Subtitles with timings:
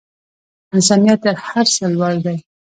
[0.75, 2.37] انسانیت تر هر څه لوړ دی.